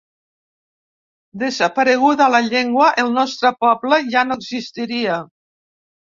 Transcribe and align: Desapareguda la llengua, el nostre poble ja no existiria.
Desapareguda 1.43 2.31
la 2.37 2.39
llengua, 2.47 2.89
el 3.05 3.13
nostre 3.19 3.53
poble 3.67 4.01
ja 4.09 4.27
no 4.33 4.41
existiria. 4.43 5.21